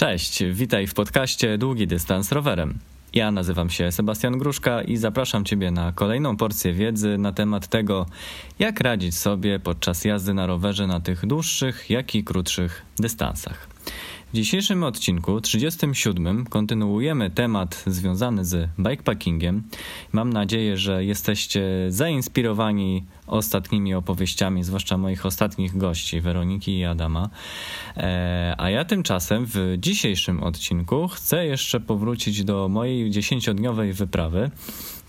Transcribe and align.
Cześć, 0.00 0.44
witaj 0.52 0.86
w 0.86 0.94
podcaście 0.94 1.58
Długi 1.58 1.86
Dystans 1.86 2.32
Rowerem. 2.32 2.78
Ja 3.12 3.30
nazywam 3.30 3.70
się 3.70 3.92
Sebastian 3.92 4.38
Gruszka 4.38 4.82
i 4.82 4.96
zapraszam 4.96 5.44
Ciebie 5.44 5.70
na 5.70 5.92
kolejną 5.92 6.36
porcję 6.36 6.72
wiedzy 6.72 7.18
na 7.18 7.32
temat 7.32 7.66
tego, 7.68 8.06
jak 8.58 8.80
radzić 8.80 9.18
sobie 9.18 9.58
podczas 9.58 10.04
jazdy 10.04 10.34
na 10.34 10.46
rowerze 10.46 10.86
na 10.86 11.00
tych 11.00 11.26
dłuższych, 11.26 11.90
jak 11.90 12.14
i 12.14 12.24
krótszych 12.24 12.82
dystansach. 12.98 13.68
W 14.30 14.32
dzisiejszym 14.32 14.84
odcinku, 14.84 15.40
37, 15.40 16.46
kontynuujemy 16.46 17.30
temat 17.30 17.82
związany 17.86 18.44
z 18.44 18.68
bikepackingiem. 18.78 19.62
Mam 20.12 20.32
nadzieję, 20.32 20.76
że 20.76 21.04
jesteście 21.04 21.62
zainspirowani 21.88 23.04
ostatnimi 23.26 23.94
opowieściami, 23.94 24.64
zwłaszcza 24.64 24.98
moich 24.98 25.26
ostatnich 25.26 25.76
gości, 25.76 26.20
Weroniki 26.20 26.78
i 26.78 26.84
Adama. 26.84 27.30
E, 27.96 28.54
a 28.58 28.70
ja 28.70 28.84
tymczasem 28.84 29.46
w 29.46 29.74
dzisiejszym 29.78 30.42
odcinku 30.42 31.08
chcę 31.08 31.46
jeszcze 31.46 31.80
powrócić 31.80 32.44
do 32.44 32.68
mojej 32.68 33.10
dziesięciodniowej 33.10 33.92
wyprawy 33.92 34.50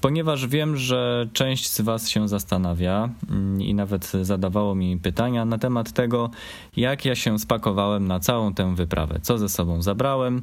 ponieważ 0.02 0.48
wiem, 0.48 0.78
że 0.78 1.28
część 1.34 1.70
z 1.70 1.82
Was 1.82 2.10
się 2.10 2.28
zastanawia 2.28 3.10
mm, 3.30 3.62
i 3.62 3.74
nawet 3.74 4.12
zadawało 4.22 4.76
mi 4.76 4.98
pytania 4.98 5.46
na 5.46 5.58
temat 5.58 5.92
tego, 5.92 6.30
jak 6.78 7.06
ja 7.06 7.16
się 7.16 7.40
spakowałem 7.40 8.08
na 8.08 8.20
całą 8.20 8.54
tę 8.54 8.76
wyprawę, 8.76 9.20
co 9.22 9.38
ze 9.38 9.50
sobą 9.50 9.82
zabrałem 9.82 10.42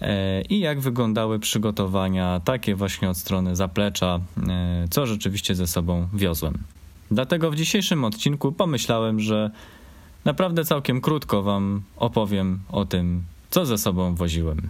e, 0.00 0.42
i 0.42 0.60
jak 0.60 0.80
wyglądały 0.80 1.38
przygotowania 1.38 2.40
takie 2.44 2.74
właśnie 2.74 3.10
od 3.10 3.16
strony 3.16 3.56
zaplecza, 3.56 4.20
e, 4.48 4.84
co 4.90 5.06
rzeczywiście 5.06 5.54
ze 5.54 5.66
sobą 5.66 6.08
wiozłem. 6.14 6.58
Dlatego 7.10 7.50
w 7.50 7.56
dzisiejszym 7.56 8.04
odcinku 8.04 8.52
pomyślałem, 8.52 9.20
że 9.20 9.50
naprawdę 10.24 10.64
całkiem 10.64 11.00
krótko 11.00 11.42
Wam 11.42 11.82
opowiem 11.96 12.58
o 12.68 12.84
tym, 12.84 13.22
co 13.50 13.66
ze 13.66 13.78
sobą 13.78 14.14
woziłem. 14.14 14.68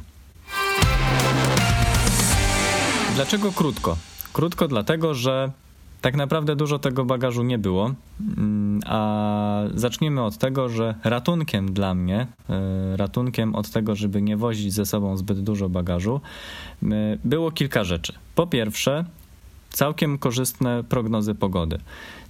Dlaczego 3.15 3.53
krótko? 3.53 3.97
Krótko 4.37 4.69
dlatego, 4.69 5.15
że 5.15 5.51
tak 6.01 6.17
naprawdę 6.17 6.57
dużo 6.57 6.79
tego 6.79 7.05
bagażu 7.05 7.43
nie 7.43 7.59
było, 7.59 7.95
mm, 8.37 8.81
a 8.87 9.63
zaczniemy 9.75 10.23
od 10.23 10.39
tego, 10.39 10.69
że 10.69 10.95
ratunkiem 11.05 11.73
dla 11.73 11.95
mnie, 11.95 12.27
e, 12.51 12.97
ratunkiem 12.97 13.55
od 13.55 13.71
tego, 13.71 13.95
żeby 13.95 14.23
nie 14.23 14.37
wozić 14.37 14.73
ze 14.73 14.87
sobą 14.87 15.17
zbyt 15.17 15.41
dużo 15.41 15.69
bagażu, 15.69 16.21
e, 16.83 16.87
było 17.25 17.51
kilka 17.51 17.85
rzeczy. 17.85 18.13
Po 18.35 18.47
pierwsze, 18.47 19.05
całkiem 19.71 20.19
korzystne 20.19 20.85
prognozy 20.85 21.35
pogody. 21.35 21.79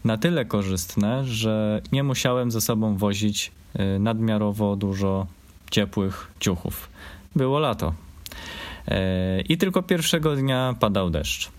Na 0.04 0.16
tyle 0.16 0.44
korzystne, 0.44 1.24
że 1.24 1.82
nie 1.92 2.02
musiałem 2.02 2.50
ze 2.50 2.60
sobą 2.60 2.96
wozić 2.96 3.52
e, 3.74 3.98
nadmiarowo 3.98 4.76
dużo 4.76 5.26
ciepłych 5.70 6.30
ciuchów. 6.40 6.88
Było 7.36 7.58
lato. 7.58 7.92
I 9.48 9.58
tylko 9.58 9.82
pierwszego 9.82 10.36
dnia 10.36 10.74
padał 10.80 11.10
deszcz. 11.10 11.55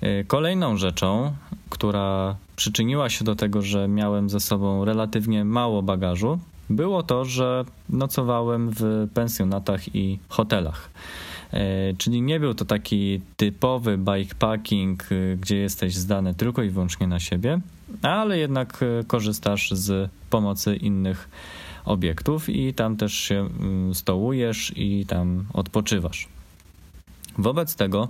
E, 0.00 0.24
kolejną 0.24 0.76
rzeczą, 0.76 1.32
która 1.70 2.36
przyczyniła 2.56 3.10
się 3.10 3.24
do 3.24 3.36
tego, 3.36 3.62
że 3.62 3.88
miałem 3.88 4.30
ze 4.30 4.40
sobą 4.40 4.84
relatywnie 4.84 5.44
mało 5.44 5.82
bagażu, 5.82 6.38
było 6.70 7.02
to, 7.02 7.24
że 7.24 7.64
nocowałem 7.88 8.70
w 8.70 9.08
pensjonatach 9.14 9.94
i 9.94 10.18
hotelach. 10.28 10.90
E, 11.52 11.94
czyli 11.94 12.22
nie 12.22 12.40
był 12.40 12.54
to 12.54 12.64
taki 12.64 13.20
typowy 13.36 13.98
bikepacking, 13.98 15.06
e, 15.12 15.36
gdzie 15.36 15.56
jesteś 15.56 15.94
zdany 15.94 16.34
tylko 16.34 16.62
i 16.62 16.70
wyłącznie 16.70 17.06
na 17.06 17.20
siebie, 17.20 17.60
ale 18.02 18.38
jednak 18.38 18.84
korzystasz 19.06 19.70
z 19.70 20.10
pomocy 20.30 20.76
innych 20.76 21.28
obiektów 21.84 22.48
i 22.48 22.74
tam 22.74 22.96
też 22.96 23.14
się 23.14 23.48
mm, 23.60 23.94
stołujesz 23.94 24.72
i 24.76 25.06
tam 25.06 25.44
odpoczywasz. 25.52 26.28
Wobec 27.38 27.76
tego 27.76 28.08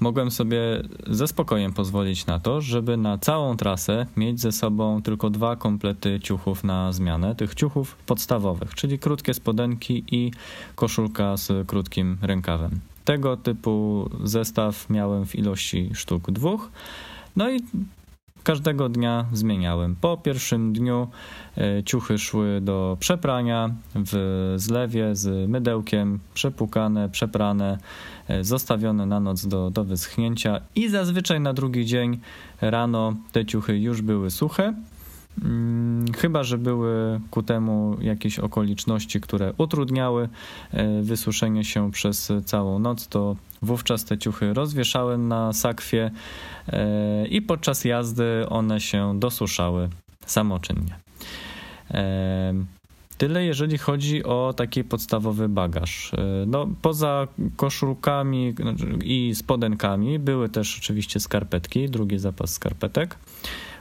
mogłem 0.00 0.30
sobie 0.30 0.60
ze 1.06 1.28
spokojem 1.28 1.72
pozwolić 1.72 2.26
na 2.26 2.40
to, 2.40 2.60
żeby 2.60 2.96
na 2.96 3.18
całą 3.18 3.56
trasę 3.56 4.06
mieć 4.16 4.40
ze 4.40 4.52
sobą 4.52 5.02
tylko 5.02 5.30
dwa 5.30 5.56
komplety 5.56 6.20
ciuchów 6.22 6.64
na 6.64 6.92
zmianę, 6.92 7.34
tych 7.34 7.54
ciuchów 7.54 7.96
podstawowych, 8.06 8.74
czyli 8.74 8.98
krótkie 8.98 9.34
spodenki 9.34 10.04
i 10.10 10.30
koszulka 10.74 11.36
z 11.36 11.68
krótkim 11.68 12.16
rękawem. 12.22 12.80
Tego 13.04 13.36
typu 13.36 14.08
zestaw 14.24 14.90
miałem 14.90 15.26
w 15.26 15.34
ilości 15.34 15.90
sztuk 15.94 16.30
dwóch. 16.30 16.70
No 17.36 17.50
i 17.50 17.60
każdego 18.46 18.88
dnia 18.88 19.26
zmieniałem. 19.32 19.96
Po 20.00 20.16
pierwszym 20.16 20.72
dniu 20.72 21.08
e, 21.56 21.82
ciuchy 21.84 22.18
szły 22.18 22.60
do 22.62 22.96
przeprania 23.00 23.70
w 23.94 24.54
zlewie 24.56 25.16
z 25.16 25.50
mydełkiem, 25.50 26.18
przepukane, 26.34 27.08
przeprane, 27.08 27.78
e, 28.28 28.44
zostawione 28.44 29.06
na 29.06 29.20
noc 29.20 29.46
do, 29.46 29.70
do 29.70 29.84
wyschnięcia 29.84 30.60
i 30.74 30.88
zazwyczaj 30.88 31.40
na 31.40 31.52
drugi 31.52 31.86
dzień 31.86 32.18
rano 32.60 33.14
te 33.32 33.46
ciuchy 33.46 33.78
już 33.78 34.02
były 34.02 34.30
suche. 34.30 34.74
Mm, 35.44 36.12
chyba, 36.12 36.44
że 36.44 36.58
były 36.58 37.20
ku 37.30 37.42
temu 37.42 37.96
jakieś 38.00 38.38
okoliczności, 38.38 39.20
które 39.20 39.52
utrudniały 39.58 40.28
e, 40.72 41.02
wysuszenie 41.02 41.64
się 41.64 41.92
przez 41.92 42.32
całą 42.44 42.78
noc, 42.78 43.08
to 43.08 43.36
wówczas 43.62 44.04
te 44.04 44.18
ciuchy 44.18 44.54
rozwieszałem 44.54 45.28
na 45.28 45.52
sakwie 45.52 46.10
e, 46.68 47.26
i 47.26 47.42
podczas 47.42 47.84
jazdy 47.84 48.48
one 48.48 48.80
się 48.80 49.20
dosuszały 49.20 49.88
samoczynnie. 50.26 50.96
E, 51.90 52.54
tyle 53.18 53.44
jeżeli 53.44 53.78
chodzi 53.78 54.24
o 54.24 54.54
taki 54.56 54.84
podstawowy 54.84 55.48
bagaż. 55.48 56.12
No, 56.46 56.68
poza 56.82 57.28
koszulkami 57.56 58.54
i 59.04 59.34
spodenkami 59.34 60.18
były 60.18 60.48
też 60.48 60.78
oczywiście 60.78 61.20
skarpetki, 61.20 61.88
drugi 61.88 62.18
zapas 62.18 62.50
skarpetek. 62.50 63.16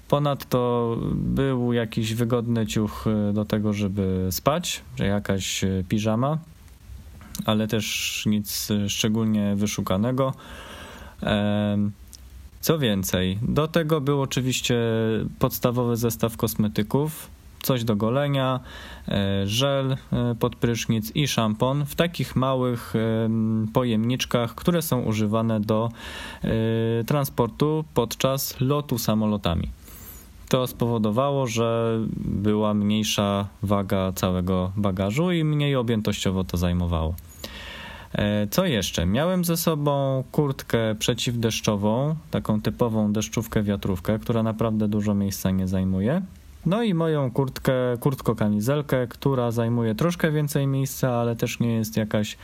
Ponadto 0.08 0.98
był 1.14 1.74
jakiś 1.74 2.14
wygodny 2.14 2.68
ciuch 2.68 3.06
e, 3.08 3.34
do 3.34 3.46
tego, 3.46 3.74
żeby 3.74 4.28
spać, 4.32 4.82
jakaś 5.00 5.64
e, 5.64 5.84
piżama, 5.90 6.38
ale 7.46 7.68
też 7.68 8.24
nic 8.26 8.70
szczególnie 8.88 9.56
wyszukanego. 9.56 10.34
Co 12.62 12.80
więcej, 12.80 13.40
do 13.42 13.68
tego 13.68 14.02
był 14.02 14.22
oczywiście 14.22 14.76
podstawowy 15.40 15.98
zestaw 15.98 16.38
kosmetyków, 16.38 17.28
coś 17.62 17.84
do 17.84 17.96
golenia, 17.96 18.60
e, 19.08 19.48
żel 19.48 19.98
pod 20.40 20.56
prysznic 20.56 21.12
i 21.16 21.28
szampon 21.28 21.86
w 21.86 21.96
takich 21.96 22.36
małych 22.36 22.94
pojemniczkach, 23.74 24.56
które 24.56 24.82
są 24.82 25.02
używane 25.02 25.60
do 25.60 25.90
transportu 27.06 27.86
podczas 27.94 28.60
lotu 28.60 28.98
samolotami. 28.98 29.70
To 30.50 30.68
spowodowało, 30.68 31.48
że 31.48 32.00
była 32.18 32.74
mniejsza 32.74 33.48
waga 33.64 34.12
całego 34.12 34.72
bagażu 34.76 35.32
i 35.32 35.44
mniej 35.44 35.76
objętościowo 35.76 36.44
to 36.44 36.58
zajmowało. 36.58 37.16
E, 38.14 38.48
co 38.48 38.66
jeszcze? 38.66 39.06
Miałem 39.06 39.46
ze 39.46 39.58
sobą 39.58 40.24
kurtkę 40.32 40.96
przeciwdeszczową, 41.00 42.16
taką 42.32 42.62
typową 42.62 43.14
deszczówkę 43.14 43.64
wiatrówkę, 43.64 44.20
która 44.20 44.44
naprawdę 44.44 44.88
dużo 44.88 45.14
miejsca 45.14 45.52
nie 45.52 45.68
zajmuje. 45.68 46.22
No 46.66 46.84
i 46.84 46.94
moją 46.94 47.32
kurtkę, 47.32 47.74
kurtko-kamizelkę, 48.00 49.08
która 49.08 49.52
zajmuje 49.52 49.96
troszkę 49.96 50.32
więcej 50.32 50.68
miejsca, 50.68 51.14
ale 51.14 51.36
też 51.36 51.60
nie 51.60 51.74
jest 51.74 51.98
jakaś 51.98 52.38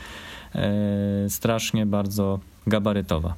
e, 0.56 1.30
strasznie 1.30 1.86
bardzo 1.86 2.40
gabarytowa. 2.68 3.34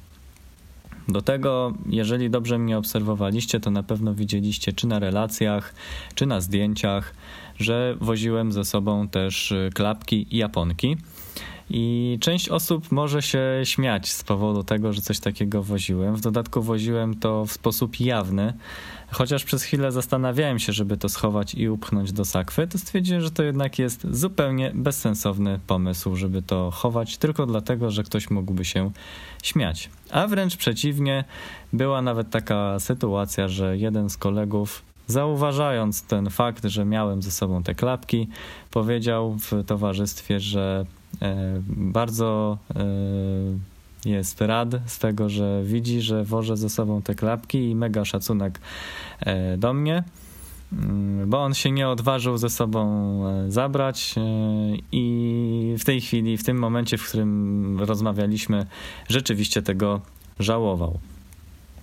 Do 1.08 1.22
tego, 1.22 1.72
jeżeli 1.86 2.30
dobrze 2.30 2.58
mnie 2.58 2.78
obserwowaliście, 2.78 3.60
to 3.60 3.70
na 3.70 3.82
pewno 3.82 4.14
widzieliście 4.14 4.72
czy 4.72 4.86
na 4.86 4.98
relacjach, 4.98 5.74
czy 6.14 6.26
na 6.26 6.40
zdjęciach, 6.40 7.14
że 7.58 7.96
woziłem 8.00 8.52
ze 8.52 8.64
sobą 8.64 9.08
też 9.08 9.52
y, 9.52 9.70
klapki 9.74 10.26
i 10.30 10.36
japonki. 10.36 10.96
I 11.70 12.18
część 12.20 12.48
osób 12.48 12.92
może 12.92 13.22
się 13.22 13.40
śmiać 13.64 14.12
z 14.12 14.24
powodu 14.24 14.64
tego, 14.64 14.92
że 14.92 15.00
coś 15.00 15.20
takiego 15.20 15.62
woziłem. 15.62 16.16
W 16.16 16.20
dodatku 16.20 16.62
woziłem 16.62 17.14
to 17.14 17.46
w 17.46 17.52
sposób 17.52 18.00
jawny, 18.00 18.52
chociaż 19.10 19.44
przez 19.44 19.62
chwilę 19.62 19.92
zastanawiałem 19.92 20.58
się, 20.58 20.72
żeby 20.72 20.96
to 20.96 21.08
schować 21.08 21.54
i 21.54 21.68
upchnąć 21.68 22.12
do 22.12 22.24
sakwy, 22.24 22.66
to 22.66 22.78
stwierdziłem, 22.78 23.22
że 23.22 23.30
to 23.30 23.42
jednak 23.42 23.78
jest 23.78 24.06
zupełnie 24.10 24.72
bezsensowny 24.74 25.60
pomysł, 25.66 26.16
żeby 26.16 26.42
to 26.42 26.70
chować 26.70 27.16
tylko 27.16 27.46
dlatego, 27.46 27.90
że 27.90 28.02
ktoś 28.02 28.30
mógłby 28.30 28.64
się 28.64 28.90
śmiać. 29.42 29.90
A 30.10 30.26
wręcz 30.26 30.56
przeciwnie, 30.56 31.24
była 31.72 32.02
nawet 32.02 32.30
taka 32.30 32.80
sytuacja, 32.80 33.48
że 33.48 33.78
jeden 33.78 34.10
z 34.10 34.16
kolegów 34.16 34.82
Zauważając 35.06 36.02
ten 36.02 36.30
fakt, 36.30 36.64
że 36.64 36.84
miałem 36.84 37.22
ze 37.22 37.30
sobą 37.30 37.62
te 37.62 37.74
klapki, 37.74 38.28
powiedział 38.70 39.38
w 39.38 39.64
towarzystwie, 39.66 40.40
że 40.40 40.86
bardzo 41.68 42.58
e, 42.74 42.84
jest 44.08 44.40
rad 44.40 44.68
z 44.86 44.98
tego, 44.98 45.28
że 45.28 45.62
widzi, 45.64 46.00
że 46.00 46.24
wożę 46.24 46.56
ze 46.56 46.70
sobą 46.70 47.02
te 47.02 47.14
klapki 47.14 47.70
i 47.70 47.74
mega 47.74 48.04
szacunek 48.04 48.60
e, 49.20 49.56
do 49.56 49.72
mnie. 49.72 50.04
mm, 50.72 51.30
bo 51.30 51.42
on 51.42 51.54
się 51.54 51.70
nie 51.70 51.88
odważył 51.88 52.38
ze 52.38 52.50
sobą 52.50 52.88
e, 53.28 53.50
zabrać 53.50 54.14
i 54.92 55.74
w 55.78 55.84
tej 55.84 56.00
chwili, 56.00 56.36
w 56.36 56.44
tym 56.44 56.58
momencie, 56.58 56.98
w 56.98 57.08
którym 57.08 57.80
rozmawialiśmy, 57.80 58.66
rzeczywiście 59.08 59.62
tego 59.62 60.00
żałował. 60.38 60.98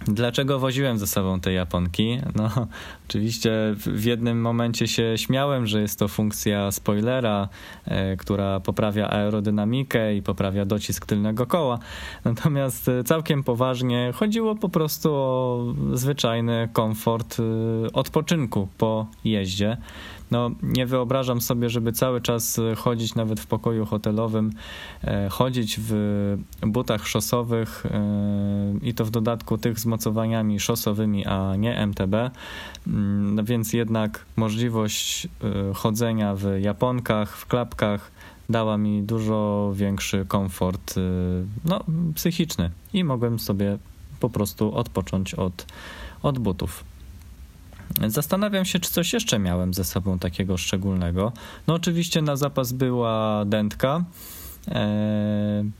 Dlaczego 0.07 0.59
woziłem 0.59 0.97
ze 0.97 1.07
sobą 1.07 1.39
te 1.39 1.53
Japonki? 1.53 2.19
No, 2.35 2.49
oczywiście 3.09 3.51
w 3.75 4.03
jednym 4.05 4.41
momencie 4.41 4.87
się 4.87 5.13
śmiałem, 5.17 5.67
że 5.67 5.81
jest 5.81 5.99
to 5.99 6.07
funkcja 6.07 6.71
spoilera, 6.71 7.49
e, 7.85 8.17
która 8.17 8.59
poprawia 8.59 9.09
aerodynamikę 9.09 10.15
i 10.15 10.21
poprawia 10.21 10.65
docisk 10.65 11.05
tylnego 11.05 11.45
koła. 11.45 11.79
Natomiast 12.25 12.89
e, 12.89 13.03
całkiem 13.03 13.43
poważnie 13.43 14.11
chodziło 14.15 14.55
po 14.55 14.69
prostu 14.69 15.13
o 15.13 15.65
zwyczajny 15.93 16.69
komfort 16.73 17.37
e, 17.39 17.43
odpoczynku 17.93 18.67
po 18.77 19.07
jeździe 19.23 19.77
no, 20.31 20.51
nie 20.63 20.85
wyobrażam 20.85 21.41
sobie, 21.41 21.69
żeby 21.69 21.91
cały 21.91 22.21
czas 22.21 22.59
e, 22.59 22.75
chodzić 22.75 23.15
nawet 23.15 23.39
w 23.39 23.47
pokoju 23.47 23.85
hotelowym, 23.85 24.51
e, 25.03 25.29
chodzić 25.29 25.79
w 25.79 25.93
butach 26.61 27.07
szosowych 27.07 27.85
e, 27.85 27.99
i 28.81 28.93
to 28.93 29.05
w 29.05 29.11
dodatku 29.11 29.57
tych 29.57 29.79
z 29.79 29.85
mocowaniami 29.85 30.59
szosowymi, 30.59 31.25
a 31.25 31.55
nie 31.55 31.77
MTB. 31.77 32.13
Mm, 32.87 33.35
no 33.35 33.43
więc 33.43 33.73
jednak 33.73 34.25
możliwość 34.35 35.27
chodzenia 35.73 36.35
w 36.35 36.59
japonkach, 36.59 37.37
w 37.37 37.45
klapkach 37.45 38.11
dała 38.49 38.77
mi 38.77 39.03
dużo 39.03 39.71
większy 39.75 40.25
komfort 40.27 40.95
no, 41.65 41.83
psychiczny 42.15 42.71
i 42.93 43.03
mogłem 43.03 43.39
sobie 43.39 43.77
po 44.19 44.29
prostu 44.29 44.75
odpocząć 44.75 45.33
od, 45.33 45.65
od 46.23 46.39
butów. 46.39 46.90
Zastanawiam 48.07 48.65
się, 48.65 48.79
czy 48.79 48.91
coś 48.91 49.13
jeszcze 49.13 49.39
miałem 49.39 49.73
ze 49.73 49.83
sobą 49.83 50.19
takiego 50.19 50.57
szczególnego. 50.57 51.31
No 51.67 51.73
oczywiście 51.73 52.21
na 52.21 52.35
zapas 52.35 52.71
była 52.71 53.45
dętka. 53.45 54.03
Eee, 54.67 55.71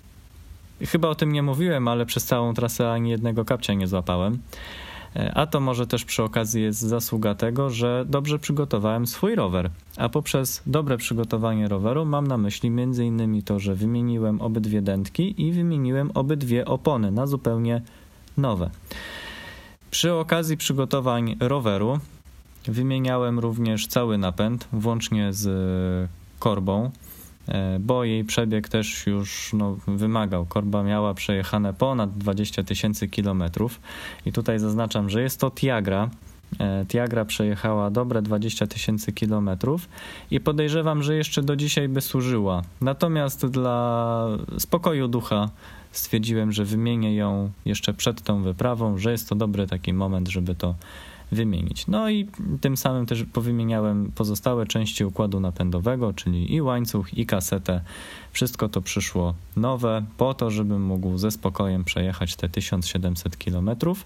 chyba 0.85 1.07
o 1.07 1.15
tym 1.15 1.31
nie 1.31 1.43
mówiłem, 1.43 1.87
ale 1.87 2.05
przez 2.05 2.25
całą 2.25 2.53
trasę 2.53 2.91
ani 2.91 3.09
jednego 3.09 3.45
kapcia 3.45 3.73
nie 3.73 3.87
złapałem. 3.87 4.39
Eee, 5.15 5.31
a 5.35 5.47
to 5.47 5.59
może 5.59 5.87
też 5.87 6.05
przy 6.05 6.23
okazji 6.23 6.63
jest 6.63 6.79
zasługa 6.79 7.35
tego, 7.35 7.69
że 7.69 8.05
dobrze 8.07 8.39
przygotowałem 8.39 9.07
swój 9.07 9.35
rower. 9.35 9.69
A 9.97 10.09
poprzez 10.09 10.61
dobre 10.65 10.97
przygotowanie 10.97 11.67
roweru 11.67 12.05
mam 12.05 12.27
na 12.27 12.37
myśli 12.37 12.69
m.in. 12.69 13.41
to, 13.41 13.59
że 13.59 13.75
wymieniłem 13.75 14.41
obydwie 14.41 14.81
dętki 14.81 15.41
i 15.47 15.51
wymieniłem 15.51 16.11
obydwie 16.13 16.65
opony 16.65 17.11
na 17.11 17.27
zupełnie 17.27 17.81
nowe. 18.37 18.69
Przy 19.91 20.13
okazji 20.13 20.57
przygotowań 20.57 21.35
roweru 21.39 21.99
wymieniałem 22.65 23.39
również 23.39 23.87
cały 23.87 24.17
napęd, 24.17 24.67
włącznie 24.73 25.33
z 25.33 26.09
korbą, 26.39 26.91
e, 27.47 27.79
bo 27.79 28.03
jej 28.03 28.23
przebieg 28.23 28.69
też 28.69 29.07
już 29.07 29.53
no, 29.53 29.77
wymagał. 29.87 30.45
Korba 30.45 30.83
miała 30.83 31.13
przejechane 31.13 31.73
ponad 31.73 32.17
20 32.17 32.63
tysięcy 32.63 33.07
kilometrów 33.07 33.79
i 34.25 34.31
tutaj 34.31 34.59
zaznaczam, 34.59 35.09
że 35.09 35.21
jest 35.21 35.39
to 35.39 35.51
Tiagra. 35.51 36.09
E, 36.59 36.85
Tiagra 36.85 37.25
przejechała 37.25 37.89
dobre 37.89 38.21
20 38.21 38.67
tysięcy 38.67 39.11
kilometrów 39.11 39.89
i 40.31 40.39
podejrzewam, 40.39 41.03
że 41.03 41.15
jeszcze 41.15 41.43
do 41.43 41.55
dzisiaj 41.55 41.89
by 41.89 42.01
służyła. 42.01 42.61
Natomiast 42.81 43.45
dla 43.45 44.27
spokoju 44.57 45.07
ducha 45.07 45.49
stwierdziłem, 45.91 46.51
że 46.51 46.65
wymienię 46.65 47.15
ją 47.15 47.51
jeszcze 47.65 47.93
przed 47.93 48.21
tą 48.21 48.43
wyprawą, 48.43 48.97
że 48.97 49.11
jest 49.11 49.29
to 49.29 49.35
dobry 49.35 49.67
taki 49.67 49.93
moment, 49.93 50.27
żeby 50.27 50.55
to 50.55 50.75
wymienić. 51.31 51.87
No 51.87 52.09
i 52.09 52.27
tym 52.61 52.77
samym 52.77 53.05
też 53.05 53.23
powymieniałem 53.23 54.11
pozostałe 54.15 54.65
części 54.65 55.05
układu 55.05 55.39
napędowego, 55.39 56.13
czyli 56.13 56.53
i 56.53 56.61
łańcuch, 56.61 57.13
i 57.13 57.25
kasetę. 57.25 57.81
Wszystko 58.31 58.69
to 58.69 58.81
przyszło 58.81 59.33
nowe, 59.55 60.05
po 60.17 60.33
to, 60.33 60.51
żebym 60.51 60.81
mógł 60.81 61.17
ze 61.17 61.31
spokojem 61.31 61.83
przejechać 61.83 62.35
te 62.35 62.49
1700 62.49 63.37
kilometrów. 63.37 64.05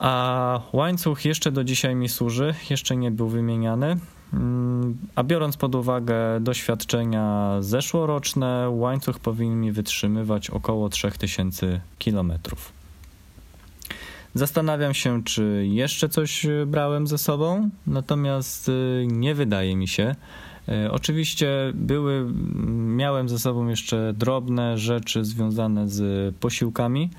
A 0.00 0.60
łańcuch 0.72 1.24
jeszcze 1.24 1.52
do 1.52 1.64
dzisiaj 1.64 1.94
mi 1.94 2.08
służy, 2.08 2.54
jeszcze 2.70 2.96
nie 2.96 3.10
był 3.10 3.28
wymieniany. 3.28 3.96
A 5.14 5.24
biorąc 5.24 5.56
pod 5.56 5.74
uwagę 5.74 6.16
doświadczenia 6.40 7.56
zeszłoroczne, 7.60 8.70
łańcuch 8.70 9.18
powinien 9.18 9.60
mi 9.60 9.72
wytrzymywać 9.72 10.50
około 10.50 10.88
3000 10.88 11.80
km. 12.04 12.32
Zastanawiam 14.34 14.94
się, 14.94 15.24
czy 15.24 15.66
jeszcze 15.68 16.08
coś 16.08 16.46
brałem 16.66 17.06
ze 17.06 17.18
sobą, 17.18 17.70
natomiast 17.86 18.68
y, 18.68 19.06
nie 19.10 19.34
wydaje 19.34 19.76
mi 19.76 19.88
się. 19.88 20.14
Y, 20.68 20.90
oczywiście 20.90 21.48
były, 21.74 22.26
miałem 22.96 23.28
ze 23.28 23.38
sobą 23.38 23.68
jeszcze 23.68 24.12
drobne 24.16 24.78
rzeczy 24.78 25.24
związane 25.24 25.88
z 25.88 26.34
posiłkami. 26.36 27.10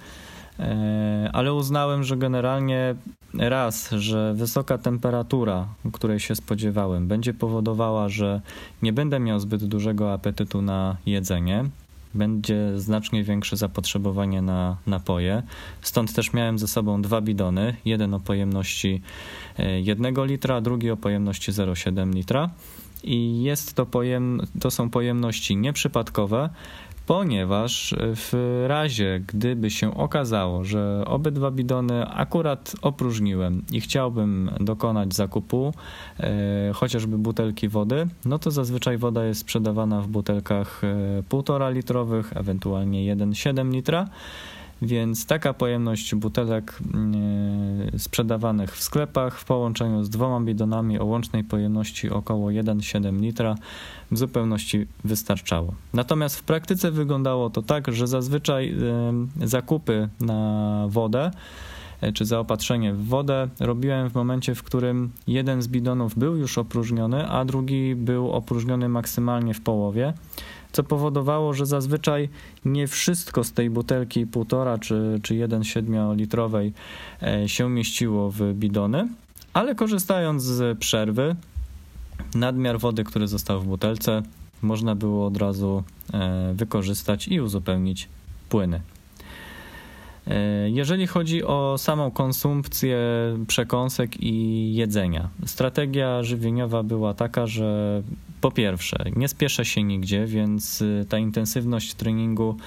E, 0.59 1.29
ale 1.33 1.53
uznałem, 1.53 2.03
że 2.03 2.17
generalnie 2.17 2.95
raz, 3.33 3.91
że 3.91 4.33
wysoka 4.33 4.77
temperatura, 4.77 5.67
której 5.93 6.19
się 6.19 6.35
spodziewałem, 6.35 7.07
będzie 7.07 7.33
powodowała, 7.33 8.09
że 8.09 8.41
nie 8.81 8.93
będę 8.93 9.19
miał 9.19 9.39
zbyt 9.39 9.65
dużego 9.65 10.13
apetytu 10.13 10.61
na 10.61 10.97
jedzenie. 11.05 11.65
Będzie 12.13 12.79
znacznie 12.79 13.23
większe 13.23 13.57
zapotrzebowanie 13.57 14.41
na 14.41 14.77
napoje. 14.87 15.43
Stąd 15.81 16.13
też 16.13 16.33
miałem 16.33 16.59
ze 16.59 16.67
sobą 16.67 17.01
dwa 17.01 17.21
bidony. 17.21 17.75
Jeden 17.85 18.13
o 18.13 18.19
pojemności 18.19 19.01
1 19.83 20.05
e, 20.05 20.25
litra, 20.25 20.61
drugi 20.61 20.91
o 20.91 20.97
pojemności 20.97 21.51
0,7 21.51 22.13
litra. 22.13 22.49
I 23.03 23.43
jest 23.43 23.73
to, 23.73 23.85
pojem, 23.85 24.41
to 24.59 24.71
są 24.71 24.89
pojemności 24.89 25.57
nieprzypadkowe, 25.57 26.49
ponieważ 27.07 27.95
w 27.99 28.63
razie 28.67 29.21
gdyby 29.27 29.69
się 29.69 29.97
okazało, 29.97 30.63
że 30.63 31.03
obydwa 31.05 31.51
bidony 31.51 32.07
akurat 32.07 32.75
opróżniłem 32.81 33.63
i 33.71 33.81
chciałbym 33.81 34.51
dokonać 34.59 35.13
zakupu 35.13 35.73
e, 36.19 36.71
chociażby 36.73 37.17
butelki 37.17 37.69
wody, 37.69 38.07
no 38.25 38.39
to 38.39 38.51
zazwyczaj 38.51 38.97
woda 38.97 39.25
jest 39.25 39.39
sprzedawana 39.39 40.01
w 40.01 40.07
butelkach 40.07 40.81
e, 40.83 41.23
1,5 41.29 41.73
litrowych, 41.73 42.37
ewentualnie 42.37 43.15
1,7 43.15 43.71
litra. 43.71 44.07
Więc 44.81 45.25
taka 45.25 45.53
pojemność 45.53 46.15
butelek 46.15 46.79
e, 46.79 46.97
sprzedawanych 47.97 48.75
w 48.75 48.83
sklepach 48.83 49.39
w 49.39 49.45
połączeniu 49.45 50.03
z 50.03 50.09
dwoma 50.09 50.45
bidonami 50.45 50.99
o 50.99 51.05
łącznej 51.05 51.43
pojemności 51.43 52.09
około 52.09 52.49
1,7 52.49 53.21
litra 53.21 53.55
w 54.11 54.17
zupełności 54.17 54.87
wystarczało. 55.03 55.73
Natomiast 55.93 56.37
w 56.37 56.43
praktyce 56.43 56.91
wyglądało 56.91 57.49
to 57.49 57.61
tak, 57.61 57.93
że 57.93 58.07
zazwyczaj 58.07 58.75
zakupy 59.43 60.09
na 60.19 60.85
wodę 60.89 61.31
czy 62.13 62.25
zaopatrzenie 62.25 62.93
w 62.93 63.05
wodę 63.05 63.47
robiłem 63.59 64.09
w 64.09 64.15
momencie, 64.15 64.55
w 64.55 64.63
którym 64.63 65.11
jeden 65.27 65.61
z 65.61 65.67
bidonów 65.67 66.15
był 66.15 66.37
już 66.37 66.57
opróżniony, 66.57 67.27
a 67.27 67.45
drugi 67.45 67.95
był 67.95 68.31
opróżniony 68.31 68.89
maksymalnie 68.89 69.53
w 69.53 69.61
połowie 69.61 70.13
co 70.71 70.83
powodowało, 70.83 71.53
że 71.53 71.65
zazwyczaj 71.65 72.29
nie 72.65 72.87
wszystko 72.87 73.43
z 73.43 73.51
tej 73.51 73.69
butelki 73.69 74.25
półtora 74.25 74.77
czy, 74.77 75.19
czy 75.23 75.33
1,7 75.33 76.15
litrowej 76.15 76.73
e, 77.21 77.49
się 77.49 77.69
mieściło 77.69 78.31
w 78.31 78.53
bidony, 78.53 79.07
ale 79.53 79.75
korzystając 79.75 80.43
z 80.43 80.79
przerwy, 80.79 81.35
nadmiar 82.35 82.79
wody, 82.79 83.03
który 83.03 83.27
został 83.27 83.61
w 83.61 83.67
butelce, 83.67 84.23
można 84.61 84.95
było 84.95 85.27
od 85.27 85.37
razu 85.37 85.83
e, 86.13 86.53
wykorzystać 86.53 87.27
i 87.27 87.41
uzupełnić 87.41 88.09
płyny. 88.49 88.81
E, 90.29 90.69
jeżeli 90.69 91.07
chodzi 91.07 91.43
o 91.43 91.75
samą 91.77 92.11
konsumpcję 92.11 92.97
przekąsek 93.47 94.23
i 94.23 94.73
jedzenia, 94.75 95.29
strategia 95.45 96.23
żywieniowa 96.23 96.83
była 96.83 97.13
taka, 97.13 97.47
że 97.47 98.01
po 98.41 98.51
pierwsze, 98.51 99.05
nie 99.15 99.27
spieszę 99.27 99.65
się 99.65 99.83
nigdzie, 99.83 100.25
więc 100.25 100.81
y, 100.81 101.05
ta 101.09 101.17
intensywność 101.17 101.93
treningu, 101.93 102.57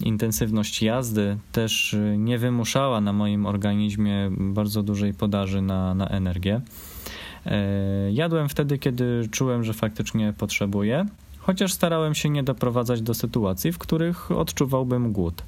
intensywność 0.00 0.82
jazdy 0.82 1.36
też 1.52 1.94
y, 1.94 2.16
nie 2.18 2.38
wymuszała 2.38 3.00
na 3.00 3.12
moim 3.12 3.46
organizmie 3.46 4.30
bardzo 4.30 4.82
dużej 4.82 5.14
podaży 5.14 5.62
na, 5.62 5.94
na 5.94 6.08
energię. 6.08 6.60
E, 7.46 8.12
jadłem 8.12 8.48
wtedy, 8.48 8.78
kiedy 8.78 9.28
czułem, 9.30 9.64
że 9.64 9.72
faktycznie 9.72 10.34
potrzebuję, 10.38 11.06
chociaż 11.38 11.72
starałem 11.72 12.14
się 12.14 12.30
nie 12.30 12.42
doprowadzać 12.42 13.02
do 13.02 13.14
sytuacji, 13.14 13.72
w 13.72 13.78
których 13.78 14.30
odczuwałbym 14.30 15.12
głód. 15.12 15.42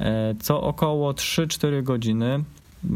E, 0.00 0.34
co 0.40 0.62
około 0.62 1.12
3-4 1.12 1.82
godziny 1.82 2.44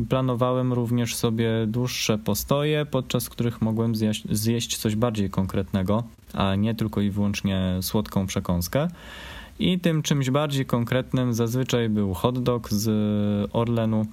planowałem 0.09 0.73
również 0.73 1.17
sobie 1.17 1.51
dłuższe 1.67 2.19
postoje, 2.19 2.87
podczas 2.87 3.29
których 3.29 3.63
mogłem 3.63 3.97
zjeść, 3.97 4.25
zjeść 4.31 4.77
coś 4.77 4.97
bardziej 4.97 5.31
konkretnego, 5.31 6.03
a 6.35 6.55
nie 6.55 6.75
tylko 6.75 7.01
i 7.01 7.11
wyłącznie 7.11 7.79
słodką 7.81 8.27
przekąskę. 8.27 8.89
I 9.59 9.79
tym 9.79 10.03
czymś 10.03 10.31
bardziej 10.31 10.67
konkretnym 10.67 11.35
zazwyczaj 11.35 11.89
był 11.89 12.15
hot 12.15 12.43
dog 12.43 12.71
z 12.71 12.91
Orlenu 13.53 14.07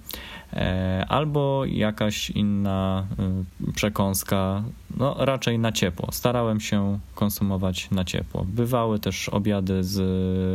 e, 0.53 1.05
albo 1.09 1.65
jakaś 1.65 2.29
inna 2.29 3.07
e, 3.19 3.71
przekąska, 3.73 4.63
no 4.97 5.15
raczej 5.19 5.59
na 5.59 5.71
ciepło. 5.71 6.07
Starałem 6.11 6.59
się 6.59 6.99
konsumować 7.15 7.91
na 7.91 8.05
ciepło. 8.05 8.45
Bywały 8.49 8.99
też 8.99 9.29
obiady 9.29 9.83
z 9.83 9.99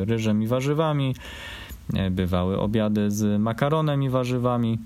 ryżem 0.09 0.43
i 0.43 0.47
warzywami, 0.47 1.15
bywały 2.11 2.61
obiady 2.61 3.11
z 3.11 3.41
makaronem 3.41 4.03
i 4.03 4.09
warzywami. 4.09 4.79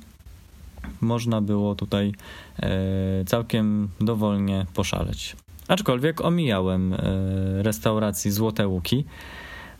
Można 1.00 1.40
było 1.40 1.74
tutaj 1.74 2.12
całkiem 3.26 3.88
dowolnie 4.00 4.66
poszaleć. 4.74 5.36
Aczkolwiek 5.68 6.20
omijałem 6.20 6.94
restauracji 7.58 8.30
Złote 8.30 8.68
Łuki. 8.68 9.04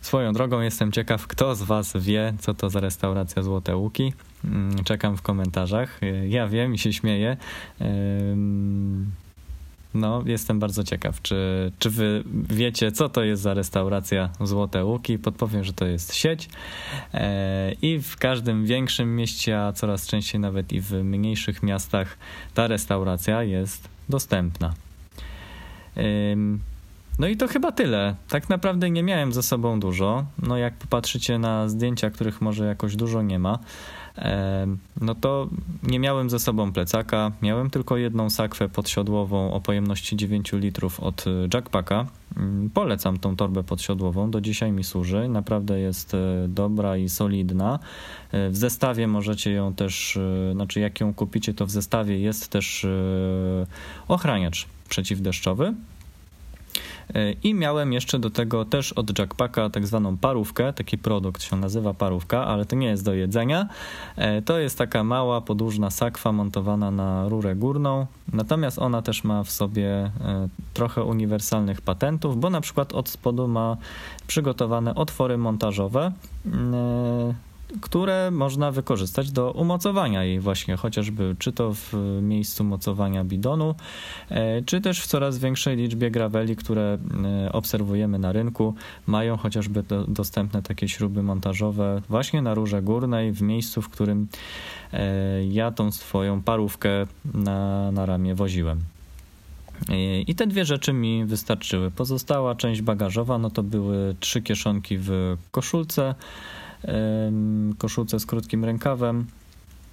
Swoją 0.01 0.33
drogą 0.33 0.61
jestem 0.61 0.91
ciekaw, 0.91 1.27
kto 1.27 1.55
z 1.55 1.63
Was 1.63 1.93
wie, 1.97 2.33
co 2.39 2.53
to 2.53 2.69
za 2.69 2.79
restauracja 2.79 3.43
Złote 3.43 3.77
Łuki. 3.77 4.13
Mm, 4.45 4.83
czekam 4.83 5.17
w 5.17 5.21
komentarzach. 5.21 5.99
Ja 6.27 6.47
wiem 6.47 6.73
i 6.73 6.77
się 6.77 6.93
śmieję. 6.93 7.37
No, 9.93 10.23
jestem 10.25 10.59
bardzo 10.59 10.83
ciekaw, 10.83 11.21
czy, 11.21 11.71
czy 11.79 11.89
wy 11.89 12.23
wiecie, 12.49 12.91
co 12.91 13.09
to 13.09 13.23
jest 13.23 13.41
za 13.41 13.53
restauracja 13.53 14.29
Złote 14.41 14.85
Łuki. 14.85 15.19
Podpowiem, 15.19 15.63
że 15.63 15.73
to 15.73 15.85
jest 15.85 16.15
sieć 16.15 16.49
e, 17.13 17.73
i 17.81 17.99
w 17.99 18.17
każdym 18.17 18.65
większym 18.65 19.15
mieście, 19.15 19.61
a 19.61 19.73
coraz 19.73 20.07
częściej 20.07 20.41
nawet 20.41 20.73
i 20.73 20.81
w 20.81 20.91
mniejszych 20.91 21.63
miastach 21.63 22.17
ta 22.53 22.67
restauracja 22.67 23.43
jest 23.43 23.89
dostępna. 24.09 24.73
No 27.21 27.27
i 27.27 27.37
to 27.37 27.47
chyba 27.47 27.71
tyle. 27.71 28.15
Tak 28.29 28.49
naprawdę 28.49 28.89
nie 28.89 29.03
miałem 29.03 29.33
ze 29.33 29.43
sobą 29.43 29.79
dużo. 29.79 30.25
No 30.43 30.57
jak 30.57 30.73
popatrzycie 30.73 31.39
na 31.39 31.69
zdjęcia, 31.69 32.09
których 32.09 32.41
może 32.41 32.65
jakoś 32.65 32.95
dużo 32.95 33.21
nie 33.21 33.39
ma, 33.39 33.59
no 35.01 35.15
to 35.15 35.49
nie 35.83 35.99
miałem 35.99 36.29
ze 36.29 36.39
sobą 36.39 36.73
plecaka. 36.73 37.31
Miałem 37.41 37.69
tylko 37.69 37.97
jedną 37.97 38.29
sakwę 38.29 38.69
podsiodłową 38.69 39.53
o 39.53 39.61
pojemności 39.61 40.17
9 40.17 40.51
litrów 40.53 40.99
od 40.99 41.25
Jackpacka. 41.53 42.05
Mm, 42.37 42.69
polecam 42.69 43.19
tą 43.19 43.35
torbę 43.35 43.63
podsiodłową, 43.63 44.31
do 44.31 44.41
dzisiaj 44.41 44.71
mi 44.71 44.83
służy. 44.83 45.29
Naprawdę 45.29 45.79
jest 45.79 46.13
e, 46.13 46.17
dobra 46.47 46.97
i 46.97 47.09
solidna. 47.09 47.79
E, 48.31 48.49
w 48.49 48.57
zestawie 48.57 49.07
możecie 49.07 49.51
ją 49.51 49.73
też, 49.73 50.17
e, 50.17 50.53
znaczy 50.53 50.79
jak 50.79 50.99
ją 50.99 51.13
kupicie, 51.13 51.53
to 51.53 51.65
w 51.65 51.71
zestawie 51.71 52.19
jest 52.19 52.47
też 52.47 52.87
ochraniacz 54.07 54.67
przeciwdeszczowy. 54.89 55.73
I 57.43 57.53
miałem 57.53 57.93
jeszcze 57.93 58.19
do 58.19 58.29
tego 58.29 58.65
też 58.65 58.93
od 58.93 59.19
Jackpacka 59.19 59.69
tak 59.69 59.87
zwaną 59.87 60.17
parówkę, 60.17 60.73
taki 60.73 60.97
produkt 60.97 61.43
się 61.43 61.55
nazywa 61.55 61.93
parówka, 61.93 62.45
ale 62.45 62.65
to 62.65 62.75
nie 62.75 62.87
jest 62.87 63.05
do 63.05 63.13
jedzenia. 63.13 63.67
E, 64.15 64.41
to 64.41 64.59
jest 64.59 64.77
taka 64.77 65.03
mała, 65.03 65.41
podłużna 65.41 65.89
sakwa 65.89 66.31
montowana 66.31 66.91
na 66.91 67.29
rurę 67.29 67.55
górną, 67.55 68.05
natomiast 68.33 68.79
ona 68.79 69.01
też 69.01 69.23
ma 69.23 69.43
w 69.43 69.51
sobie 69.51 69.89
e, 69.89 70.11
trochę 70.73 71.03
uniwersalnych 71.03 71.81
patentów, 71.81 72.39
bo 72.39 72.49
na 72.49 72.61
przykład 72.61 72.93
od 72.93 73.09
spodu 73.09 73.47
ma 73.47 73.77
przygotowane 74.27 74.95
otwory 74.95 75.37
montażowe. 75.37 76.11
E, 76.45 77.50
które 77.81 78.31
można 78.31 78.71
wykorzystać 78.71 79.31
do 79.31 79.51
umocowania 79.51 80.23
jej 80.23 80.39
właśnie, 80.39 80.77
chociażby 80.77 81.35
czy 81.39 81.51
to 81.51 81.73
w 81.73 81.93
miejscu 82.21 82.63
mocowania 82.63 83.23
bidonu, 83.23 83.75
e, 84.29 84.61
czy 84.61 84.81
też 84.81 85.01
w 85.01 85.07
coraz 85.07 85.37
większej 85.37 85.77
liczbie 85.77 86.11
graveli, 86.11 86.55
które 86.55 86.97
e, 87.45 87.51
obserwujemy 87.51 88.19
na 88.19 88.31
rynku, 88.31 88.75
mają 89.07 89.37
chociażby 89.37 89.83
do, 89.83 90.03
dostępne 90.07 90.61
takie 90.61 90.89
śruby 90.89 91.23
montażowe 91.23 92.01
właśnie 92.09 92.41
na 92.41 92.53
rurze 92.53 92.81
górnej, 92.81 93.31
w 93.31 93.41
miejscu, 93.41 93.81
w 93.81 93.89
którym 93.89 94.27
e, 94.93 95.45
ja 95.45 95.71
tą 95.71 95.91
swoją 95.91 96.41
parówkę 96.41 96.89
na, 97.33 97.91
na 97.91 98.05
ramię 98.05 98.35
woziłem. 98.35 98.79
I 100.27 100.35
te 100.35 100.47
dwie 100.47 100.65
rzeczy 100.65 100.93
mi 100.93 101.25
wystarczyły. 101.25 101.91
Pozostała 101.91 102.55
część 102.55 102.81
bagażowa, 102.81 103.37
no 103.37 103.49
to 103.49 103.63
były 103.63 104.15
trzy 104.19 104.41
kieszonki 104.41 104.97
w 104.97 105.37
koszulce, 105.51 106.15
koszulce 107.77 108.19
z 108.19 108.25
krótkim 108.25 108.65
rękawem. 108.65 109.25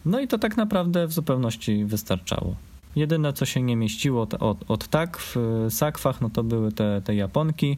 No 0.05 0.21
i 0.21 0.29
to 0.29 0.39
tak 0.39 0.57
naprawdę 0.57 1.07
w 1.07 1.13
zupełności 1.13 1.85
wystarczało. 1.85 2.55
Jedyne, 2.97 3.33
co 3.33 3.47
się 3.47 3.63
nie 3.63 3.77
mieściło 3.77 4.27
od, 4.41 4.65
od 4.69 4.89
tak 4.89 5.19
w 5.19 5.37
sakwach, 5.71 6.21
no 6.21 6.31
to 6.31 6.43
były 6.43 6.73
te, 6.73 7.03
te 7.05 7.15
japonki, 7.15 7.77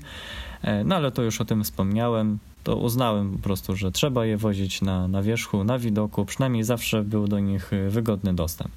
e, 0.63 0.85
no 0.85 0.97
ale 0.97 1.11
to 1.11 1.23
już 1.23 1.41
o 1.41 1.45
tym 1.45 1.65
wspomniałem. 1.65 2.39
To 2.65 2.77
uznałem 2.77 3.33
po 3.33 3.39
prostu, 3.39 3.77
że 3.77 3.93
trzeba 3.93 4.27
je 4.27 4.37
wozić 4.37 4.83
na, 4.83 5.09
na 5.09 5.23
wierzchu, 5.23 5.65
na 5.65 5.79
widoku, 5.79 6.25
przynajmniej 6.25 6.65
zawsze 6.65 7.03
był 7.05 7.29
do 7.29 7.39
nich 7.39 7.71
wygodny 7.89 8.35
dostęp. 8.35 8.73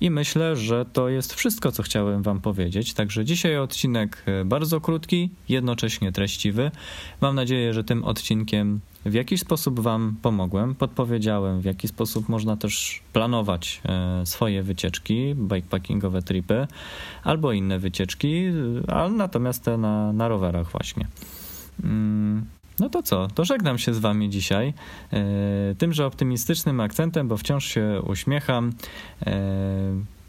I 0.00 0.10
myślę, 0.10 0.56
że 0.56 0.84
to 0.92 1.08
jest 1.08 1.34
wszystko, 1.34 1.72
co 1.72 1.82
chciałem 1.82 2.22
Wam 2.22 2.40
powiedzieć. 2.40 2.94
Także 2.94 3.24
dzisiaj 3.24 3.58
odcinek 3.58 4.22
e, 4.26 4.44
bardzo 4.44 4.80
krótki, 4.80 5.30
jednocześnie 5.48 6.12
treściwy. 6.12 6.70
Mam 7.20 7.34
nadzieję, 7.34 7.74
że 7.74 7.84
tym 7.84 8.04
odcinkiem 8.04 8.80
w 9.06 9.14
jakiś 9.14 9.40
sposób 9.40 9.80
Wam 9.80 10.16
pomogłem, 10.22 10.74
podpowiedziałem, 10.74 11.60
w 11.60 11.64
jaki 11.64 11.88
sposób 11.88 12.28
można 12.28 12.56
też 12.56 13.02
planować 13.12 13.80
e, 13.84 14.26
swoje 14.26 14.62
wycieczki, 14.62 15.34
bikepackingowe 15.34 16.22
tripy 16.22 16.66
albo 17.24 17.52
inne 17.52 17.78
wycieczki, 17.78 18.44
ale 18.88 19.10
natomiast 19.10 19.64
te 19.64 19.78
na, 19.78 20.12
na 20.12 20.28
rowerach 20.28 20.70
właśnie. 20.70 21.06
No 22.80 22.88
to 22.88 23.02
co? 23.02 23.28
To 23.28 23.44
żegnam 23.44 23.78
się 23.78 23.94
z 23.94 23.98
Wami 23.98 24.30
dzisiaj 24.30 24.74
e, 25.12 25.74
tymże 25.78 26.06
optymistycznym 26.06 26.80
akcentem, 26.80 27.28
bo 27.28 27.36
wciąż 27.36 27.66
się 27.66 28.02
uśmiecham. 28.06 28.72
E, 29.26 29.40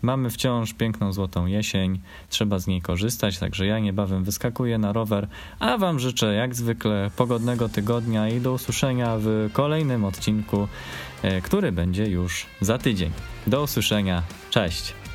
mamy 0.02 0.30
wciąż 0.30 0.74
piękną 0.74 1.14
złotą 1.14 1.46
jesień, 1.46 2.00
trzeba 2.30 2.60
z 2.60 2.68
niej 2.68 2.82
korzystać, 2.82 3.40
także 3.40 3.66
ja 3.66 3.80
niebawem 3.80 4.24
wyskakuję 4.24 4.78
na 4.78 4.94
rower, 4.94 5.28
a 5.60 5.78
Wam 5.78 6.00
życzę 6.00 6.34
jak 6.34 6.56
zwykle 6.56 7.12
pogodnego 7.16 7.70
tygodnia 7.70 8.30
i 8.30 8.42
do 8.42 8.54
usłyszenia 8.54 9.18
w 9.20 9.50
kolejnym 9.54 10.06
odcinku, 10.06 10.68
e, 11.22 11.42
który 11.42 11.72
będzie 11.72 12.06
już 12.06 12.46
za 12.62 12.78
tydzień. 12.78 13.12
Do 13.48 13.64
usłyszenia, 13.64 14.24
cześć! 14.50 15.07